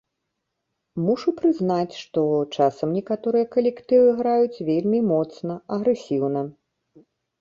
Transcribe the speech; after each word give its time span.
Мушу 1.03 1.33
прызнаць, 1.41 1.93
што 2.03 2.23
часам 2.57 2.87
некаторыя 2.99 3.49
калектывы 3.55 4.09
граюць 4.23 4.63
вельмі 4.71 4.99
моцна, 5.13 5.53
агрэсіўна. 5.77 6.41